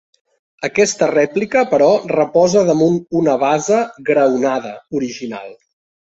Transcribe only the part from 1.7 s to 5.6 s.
però, reposa damunt una basa graonada, original.